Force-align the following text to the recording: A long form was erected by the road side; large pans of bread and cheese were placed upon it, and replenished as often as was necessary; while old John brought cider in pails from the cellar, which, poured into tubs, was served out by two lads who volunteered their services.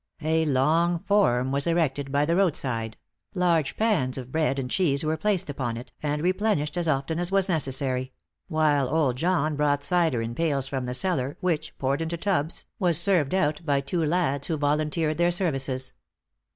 A 0.23 0.45
long 0.45 0.97
form 0.97 1.51
was 1.51 1.67
erected 1.67 2.11
by 2.11 2.25
the 2.25 2.35
road 2.35 2.55
side; 2.55 2.97
large 3.35 3.77
pans 3.77 4.17
of 4.17 4.31
bread 4.31 4.57
and 4.57 4.67
cheese 4.67 5.03
were 5.03 5.15
placed 5.15 5.47
upon 5.47 5.77
it, 5.77 5.91
and 6.01 6.23
replenished 6.23 6.75
as 6.75 6.87
often 6.87 7.19
as 7.19 7.31
was 7.31 7.47
necessary; 7.47 8.11
while 8.47 8.89
old 8.89 9.15
John 9.17 9.55
brought 9.55 9.83
cider 9.83 10.19
in 10.23 10.33
pails 10.33 10.67
from 10.67 10.87
the 10.87 10.95
cellar, 10.95 11.37
which, 11.39 11.77
poured 11.77 12.01
into 12.01 12.17
tubs, 12.17 12.65
was 12.79 12.97
served 12.99 13.35
out 13.35 13.63
by 13.63 13.79
two 13.79 14.03
lads 14.03 14.47
who 14.47 14.57
volunteered 14.57 15.19
their 15.19 15.29
services. 15.29 15.93